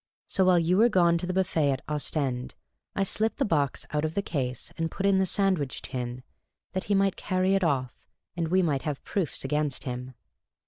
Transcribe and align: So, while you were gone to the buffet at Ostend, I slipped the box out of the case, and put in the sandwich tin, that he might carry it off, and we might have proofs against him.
So, 0.25 0.45
while 0.45 0.57
you 0.57 0.77
were 0.77 0.89
gone 0.89 1.19
to 1.19 1.27
the 1.27 1.33
buffet 1.33 1.73
at 1.73 1.83
Ostend, 1.87 2.55
I 2.95 3.03
slipped 3.03 3.37
the 3.37 3.45
box 3.45 3.85
out 3.91 4.03
of 4.03 4.15
the 4.15 4.23
case, 4.23 4.73
and 4.75 4.89
put 4.89 5.05
in 5.05 5.19
the 5.19 5.27
sandwich 5.27 5.79
tin, 5.83 6.23
that 6.73 6.85
he 6.85 6.95
might 6.95 7.15
carry 7.15 7.53
it 7.53 7.63
off, 7.63 7.93
and 8.35 8.47
we 8.47 8.63
might 8.63 8.81
have 8.81 9.03
proofs 9.03 9.45
against 9.45 9.83
him. 9.83 10.15